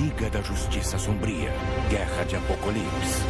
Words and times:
Liga 0.00 0.30
da 0.30 0.40
Justiça 0.40 0.98
Sombria 0.98 1.50
Guerra 1.90 2.24
de 2.24 2.34
Apocalipse. 2.34 3.20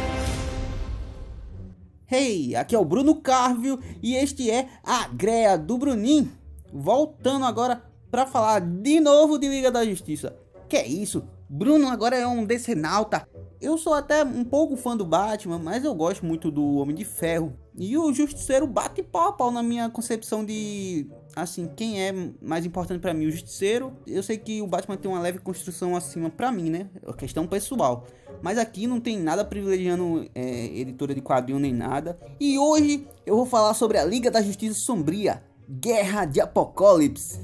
Hey, 2.09 2.55
aqui 2.55 2.73
é 2.73 2.79
o 2.79 2.85
Bruno 2.85 3.15
Carvio 3.15 3.77
e 4.01 4.15
este 4.15 4.49
é 4.49 4.69
a 4.81 5.05
Greia 5.09 5.57
do 5.57 5.77
Bruninho. 5.77 6.31
Voltando 6.71 7.43
agora 7.43 7.83
para 8.09 8.25
falar 8.25 8.61
de 8.61 9.01
novo 9.01 9.37
de 9.37 9.49
Liga 9.49 9.69
da 9.69 9.83
Justiça. 9.83 10.33
Que 10.69 10.77
é 10.77 10.87
isso? 10.87 11.27
Bruno 11.49 11.89
agora 11.89 12.15
é 12.15 12.25
um 12.25 12.45
decenalta. 12.45 13.27
Eu 13.59 13.77
sou 13.77 13.93
até 13.93 14.23
um 14.23 14.45
pouco 14.45 14.77
fã 14.77 14.95
do 14.95 15.05
Batman, 15.05 15.59
mas 15.59 15.83
eu 15.83 15.93
gosto 15.93 16.25
muito 16.25 16.49
do 16.49 16.77
Homem 16.77 16.95
de 16.95 17.03
Ferro. 17.03 17.53
E 17.77 17.97
o 17.97 18.13
Justiceiro 18.13 18.65
bate 18.65 19.03
pau 19.03 19.27
a 19.27 19.33
pau 19.33 19.51
na 19.51 19.61
minha 19.61 19.89
concepção 19.89 20.45
de 20.45 21.05
assim, 21.35 21.67
quem 21.75 22.01
é 22.01 22.13
mais 22.41 22.65
importante 22.65 22.99
para 22.99 23.13
mim, 23.13 23.27
o 23.27 23.31
Justiceiro. 23.31 23.93
Eu 24.05 24.21
sei 24.23 24.37
que 24.37 24.61
o 24.61 24.67
Batman 24.67 24.97
tem 24.97 25.09
uma 25.09 25.19
leve 25.19 25.39
construção 25.39 25.95
acima 25.95 26.29
para 26.29 26.51
mim, 26.51 26.69
né? 26.69 26.89
É 27.05 27.13
questão 27.13 27.47
pessoal. 27.47 28.05
Mas 28.41 28.57
aqui 28.57 28.87
não 28.87 28.99
tem 28.99 29.19
nada 29.19 29.45
privilegiando 29.45 30.29
é, 30.33 30.65
editora 30.65 31.13
de 31.13 31.21
quadrinho 31.21 31.59
nem 31.59 31.73
nada. 31.73 32.19
E 32.39 32.57
hoje 32.57 33.07
eu 33.25 33.35
vou 33.35 33.45
falar 33.45 33.73
sobre 33.73 33.97
a 33.97 34.05
Liga 34.05 34.31
da 34.31 34.41
Justiça 34.41 34.79
Sombria, 34.79 35.43
Guerra 35.69 36.25
de 36.25 36.41
Apocalipse. 36.41 37.39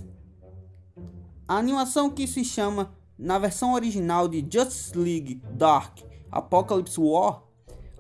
A 1.48 1.58
animação 1.58 2.10
que 2.10 2.28
se 2.28 2.44
chama, 2.44 2.94
na 3.18 3.40
versão 3.40 3.74
original 3.74 4.28
de 4.28 4.46
Justice 4.52 4.98
League 4.98 5.42
Dark 5.52 6.00
Apocalypse 6.30 7.00
War, 7.00 7.42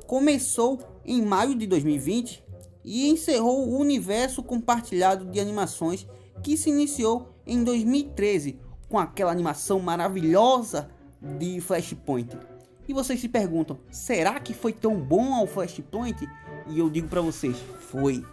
começou 0.05 0.79
em 1.05 1.21
maio 1.21 1.55
de 1.55 1.65
2020 1.65 2.43
e 2.87 3.09
encerrou 3.09 3.67
o 3.67 3.77
universo 3.77 4.41
compartilhado 4.41 5.25
de 5.25 5.41
animações 5.41 6.07
que 6.41 6.55
se 6.55 6.69
iniciou 6.69 7.33
em 7.45 7.61
2013 7.61 8.57
com 8.87 8.97
aquela 8.97 9.29
animação 9.29 9.77
maravilhosa 9.81 10.89
de 11.21 11.59
Flashpoint. 11.59 12.37
E 12.87 12.93
vocês 12.93 13.19
se 13.19 13.27
perguntam, 13.27 13.77
será 13.91 14.39
que 14.39 14.53
foi 14.53 14.71
tão 14.71 14.97
bom 14.97 15.33
ao 15.33 15.45
Flashpoint? 15.45 16.25
E 16.69 16.79
eu 16.79 16.89
digo 16.89 17.09
para 17.09 17.19
vocês, 17.19 17.57
foi. 17.89 18.23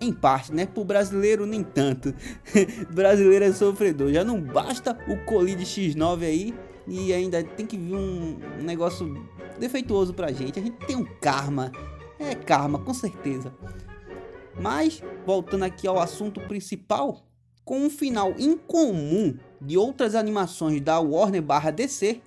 Em 0.00 0.12
parte, 0.12 0.54
né? 0.54 0.66
Pro 0.66 0.84
brasileiro 0.84 1.44
nem 1.44 1.64
tanto. 1.64 2.14
brasileiro 2.94 3.44
é 3.44 3.52
sofredor. 3.52 4.12
Já 4.12 4.22
não 4.22 4.40
basta 4.40 4.96
o 5.08 5.24
Colide 5.26 5.64
X9 5.64 6.22
aí 6.22 6.54
e 6.86 7.12
ainda 7.12 7.42
tem 7.42 7.66
que 7.66 7.76
vir 7.76 7.94
um, 7.94 8.38
negócio 8.62 9.26
defeituoso 9.58 10.14
pra 10.14 10.32
gente. 10.32 10.58
A 10.58 10.62
gente 10.62 10.76
tem 10.86 10.96
um 10.96 11.04
karma. 11.04 11.72
É 12.30 12.34
karma, 12.36 12.78
com 12.78 12.94
certeza. 12.94 13.52
Mas, 14.54 15.02
voltando 15.26 15.64
aqui 15.64 15.88
ao 15.88 15.98
assunto 15.98 16.40
principal, 16.42 17.26
com 17.64 17.80
um 17.80 17.90
final 17.90 18.34
incomum 18.38 19.36
de 19.60 19.76
outras 19.76 20.14
animações 20.14 20.80
da 20.80 21.00
Warner 21.00 21.42
barra 21.42 21.72
DC, 21.72 22.20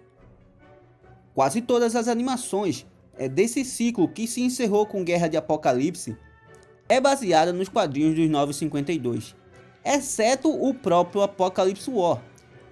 quase 1.33 1.61
todas 1.61 1.95
as 1.95 2.09
animações 2.09 2.85
é 3.17 3.29
desse 3.29 3.63
ciclo 3.63 4.09
que 4.09 4.27
se 4.27 4.41
encerrou 4.41 4.85
com 4.85 5.05
Guerra 5.05 5.29
de 5.29 5.37
Apocalipse 5.37 6.17
é 6.89 6.99
baseada 6.99 7.53
nos 7.53 7.69
quadrinhos 7.69 8.13
dos 8.13 8.29
952, 8.29 9.33
exceto 9.85 10.49
o 10.49 10.73
próprio 10.73 11.21
Apocalipse 11.21 11.89
War, 11.89 12.21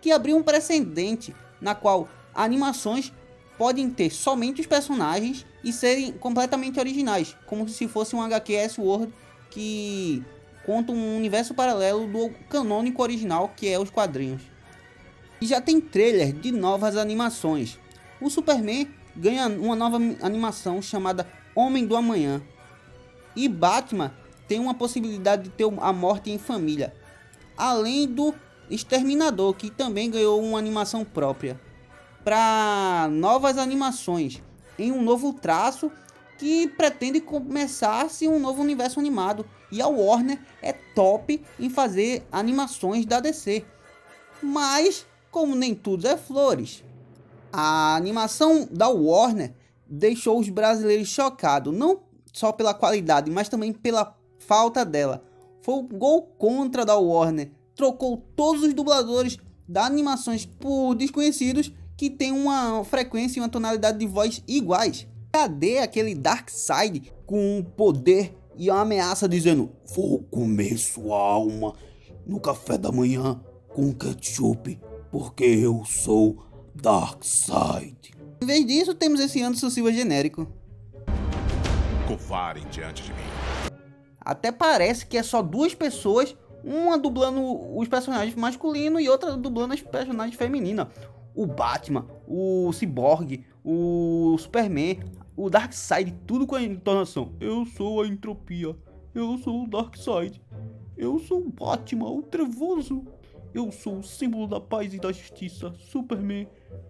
que 0.02 0.12
abriu 0.12 0.36
um 0.36 0.44
precedente 0.44 1.34
na 1.62 1.74
qual 1.74 2.10
animações 2.34 3.14
podem 3.58 3.90
ter 3.90 4.10
somente 4.10 4.60
os 4.60 4.68
personagens 4.68 5.46
e 5.64 5.72
serem 5.72 6.12
completamente 6.14 6.80
originais, 6.80 7.36
como 7.46 7.68
se 7.70 7.88
fosse 7.88 8.16
um 8.16 8.22
HQ 8.22 8.54
S-World 8.54 9.14
que 9.50 10.24
conta 10.66 10.92
um 10.92 11.18
universo 11.18 11.54
paralelo 11.54 12.08
do 12.08 12.30
canônico 12.50 13.02
original 13.02 13.52
que 13.56 13.68
é 13.68 13.80
os 13.80 13.90
quadrinhos. 13.90 14.42
E 15.40 15.46
já 15.46 15.60
tem 15.60 15.82
trailer 15.82 16.34
de 16.34 16.52
novas 16.52 16.96
animações. 16.96 17.80
O 18.20 18.30
Superman 18.30 18.88
ganha 19.16 19.48
uma 19.48 19.76
nova 19.76 19.98
animação 20.22 20.82
chamada 20.82 21.28
Homem 21.56 21.86
do 21.86 21.96
Amanhã. 21.96 22.42
E 23.36 23.48
Batman 23.48 24.14
tem 24.48 24.60
uma 24.60 24.74
possibilidade 24.74 25.44
de 25.44 25.50
ter 25.50 25.66
a 25.80 25.94
morte 25.94 26.30
em 26.30 26.38
família. 26.38 26.94
Além 27.58 28.08
do 28.08 28.34
Exterminador, 28.70 29.54
que 29.56 29.70
também 29.70 30.10
ganhou 30.10 30.42
uma 30.42 30.60
animação 30.60 31.04
própria. 31.04 31.60
Para 32.24 33.10
novas 33.12 33.58
animações 33.58 34.42
em 34.78 34.92
um 34.92 35.02
novo 35.02 35.34
traço 35.34 35.92
que 36.38 36.68
pretende 36.68 37.22
começar-se 37.22 38.28
um 38.28 38.40
novo 38.40 38.62
universo 38.62 39.00
animado. 39.00 39.46
E 39.72 39.82
a 39.82 39.88
Warner 39.88 40.40
é 40.62 40.74
top 40.74 41.42
em 41.60 41.70
fazer 41.70 42.26
animações 42.32 43.06
da 43.06 43.20
DC. 43.20 43.64
Mas, 44.42 45.06
como 45.30 45.56
nem 45.56 45.76
tudo 45.76 46.08
é 46.08 46.18
flores, 46.18 46.84
a 47.54 47.96
animação 47.96 48.68
da 48.72 48.90
Warner 48.90 49.54
deixou 49.88 50.40
os 50.40 50.50
brasileiros 50.50 51.10
chocados, 51.10 51.76
não 51.76 52.00
só 52.34 52.52
pela 52.52 52.74
qualidade, 52.74 53.30
mas 53.30 53.50
também 53.50 53.72
pela 53.72 54.18
falta 54.40 54.84
dela. 54.84 55.24
Foi 55.62 55.76
o 55.76 55.84
gol 55.84 56.24
contra 56.38 56.84
da 56.84 56.96
Warner. 56.96 57.52
Trocou 57.76 58.18
todos 58.36 58.64
os 58.64 58.74
dubladores 58.74 59.38
das 59.68 59.86
animações 59.86 60.46
por 60.46 60.96
desconhecidos 60.96 61.72
que 62.02 62.10
têm 62.10 62.32
uma 62.32 62.84
frequência 62.84 63.38
e 63.38 63.44
uma 63.44 63.48
tonalidade 63.48 64.00
de 64.00 64.08
voz 64.08 64.44
iguais. 64.48 65.08
Cadê 65.32 65.78
aquele 65.78 66.16
Darkseid 66.16 67.14
com 67.28 67.64
poder 67.78 68.36
e 68.58 68.72
a 68.72 68.80
ameaça 68.80 69.30
dizendo: 69.30 69.72
Vou 69.96 70.24
comer 70.24 70.80
sua 70.80 71.16
alma 71.16 71.76
no 72.26 72.40
café 72.40 72.76
da 72.76 72.92
manhã 72.92 73.40
com 73.70 73.94
ketchup, 73.94 74.80
porque 75.12 75.44
eu 75.44 75.84
sou 75.86 76.44
Darkseid. 76.74 78.16
Em 78.42 78.48
vez 78.48 78.66
disso, 78.66 78.96
temos 78.96 79.20
esse 79.20 79.40
Anderson 79.40 79.70
Silva 79.70 79.94
genérico. 79.94 80.52
Covarem 82.08 82.66
diante 82.72 83.04
de 83.04 83.14
mim. 83.14 83.78
Até 84.20 84.52
parece 84.52 85.06
que 85.06 85.20
é 85.20 85.24
só 85.24 85.44
duas 85.44 85.76
pessoas, 85.76 86.36
uma 86.64 86.98
dublando 86.98 87.78
os 87.78 87.88
personagens 87.88 88.34
masculinos 88.34 89.04
e 89.04 89.08
outra 89.08 89.38
dublando 89.38 89.76
as 89.76 89.82
personagens 89.82 90.36
femininas. 90.36 90.88
O 91.36 91.46
Batman, 91.46 92.06
o 92.28 92.72
Cyborg, 92.74 93.46
o 93.64 94.36
Superman, 94.38 95.00
o 95.36 95.50
Darkseid, 95.50 96.14
tudo 96.28 96.46
com 96.46 96.56
a 96.56 96.62
entonação. 96.62 97.34
Eu 97.40 97.66
sou 97.66 98.02
a 98.02 98.08
entropia. 98.08 98.76
Eu 99.14 99.38
sou 99.38 99.64
o 99.64 99.68
Darkseid. 99.68 100.42
Eu 100.98 101.20
sou 101.20 101.40
o 101.40 101.50
Batman, 101.50 102.10
o 102.10 102.22
trevoso. 102.22 103.06
Eu 103.54 103.72
sou 103.72 104.00
o 104.00 104.04
símbolo 104.04 104.48
da 104.48 104.60
paz 104.60 104.94
e 104.94 105.00
da 105.00 105.12
justiça. 105.12 105.74
Superman. 105.78 106.48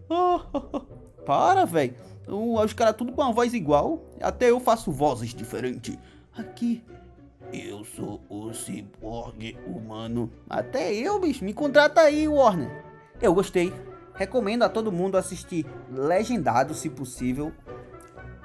Ah, 0.10 0.46
Para, 1.26 1.66
velho. 1.66 1.96
Os 2.28 2.74
caras 2.74 2.96
tudo 2.96 3.12
com 3.12 3.22
uma 3.22 3.32
voz 3.32 3.54
igual. 3.54 4.04
Até 4.22 4.50
eu 4.50 4.60
faço 4.60 4.92
vozes 4.92 5.34
diferentes. 5.34 5.98
Aqui. 6.34 6.84
Eu 7.52 7.84
sou 7.84 8.22
o 8.30 8.54
ciborgue 8.54 9.58
humano. 9.68 10.32
Até 10.50 10.94
eu, 10.94 11.20
bicho. 11.20 11.44
Me 11.44 11.54
contrata 11.54 12.02
aí, 12.02 12.28
Warner. 12.28 12.86
Eu 13.22 13.34
gostei. 13.34 13.74
Recomendo 14.16 14.64
a 14.64 14.70
todo 14.70 14.92
mundo 14.92 15.18
assistir 15.18 15.66
legendado, 15.92 16.74
se 16.74 16.90
possível. 16.90 17.52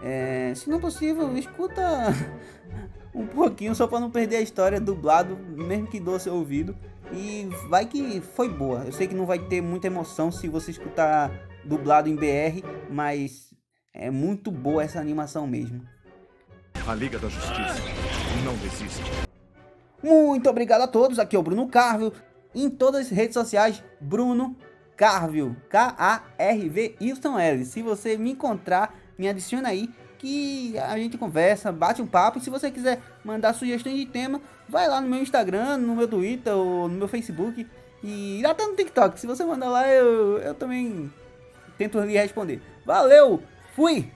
É, 0.02 0.52
se 0.54 0.70
não 0.70 0.80
possível, 0.80 1.36
escuta 1.36 1.82
um 3.14 3.26
pouquinho 3.26 3.74
só 3.74 3.86
para 3.86 4.00
não 4.00 4.10
perder 4.10 4.36
a 4.36 4.42
história 4.42 4.80
dublado, 4.80 5.36
mesmo 5.36 5.86
que 5.86 5.98
doce 5.98 6.28
ouvido. 6.28 6.76
E 7.12 7.48
vai 7.68 7.86
que 7.86 8.20
foi 8.20 8.48
boa. 8.48 8.84
Eu 8.84 8.92
sei 8.92 9.06
que 9.06 9.14
não 9.14 9.26
vai 9.26 9.38
ter 9.38 9.60
muita 9.60 9.86
emoção 9.86 10.30
se 10.30 10.48
você 10.48 10.70
escutar 10.70 11.30
dublado 11.64 12.08
em 12.08 12.16
BR, 12.16 12.64
mas 12.90 13.54
é 13.92 14.10
muito 14.10 14.50
boa 14.50 14.82
essa 14.82 15.00
animação 15.00 15.46
mesmo. 15.46 15.82
A 16.86 16.94
Liga 16.94 17.18
da 17.18 17.28
Justiça 17.28 17.82
não 18.44 18.54
desiste. 18.56 19.02
Muito 20.02 20.48
obrigado 20.48 20.82
a 20.82 20.86
todos. 20.86 21.18
Aqui 21.18 21.34
é 21.34 21.38
o 21.38 21.42
Bruno 21.42 21.66
Carvio. 21.68 22.12
Em 22.54 22.70
todas 22.70 23.06
as 23.06 23.10
redes 23.10 23.34
sociais, 23.34 23.82
Bruno 24.00 24.56
Carvio. 24.96 25.56
K-A-R-V-Y-L. 25.68 27.64
Se 27.64 27.82
você 27.82 28.16
me 28.16 28.32
encontrar 28.32 28.94
me 29.18 29.28
adiciona 29.28 29.68
aí 29.70 29.88
que 30.18 30.78
a 30.78 30.96
gente 30.98 31.18
conversa, 31.18 31.72
bate 31.72 32.02
um 32.02 32.06
papo. 32.06 32.38
E 32.38 32.40
se 32.40 32.50
você 32.50 32.70
quiser 32.70 33.00
mandar 33.24 33.52
sugestões 33.54 33.96
de 33.96 34.06
tema, 34.06 34.40
vai 34.68 34.88
lá 34.88 35.00
no 35.00 35.08
meu 35.08 35.20
Instagram, 35.20 35.78
no 35.78 35.94
meu 35.94 36.08
Twitter 36.08 36.54
ou 36.54 36.88
no 36.88 36.96
meu 36.96 37.08
Facebook. 37.08 37.66
E 38.02 38.44
até 38.44 38.66
no 38.66 38.76
TikTok. 38.76 39.18
Se 39.18 39.26
você 39.26 39.44
mandar 39.44 39.68
lá, 39.68 39.88
eu, 39.88 40.38
eu 40.38 40.54
também 40.54 41.12
tento 41.78 41.98
lhe 42.00 42.14
responder. 42.14 42.60
Valeu! 42.84 43.42
Fui! 43.74 44.10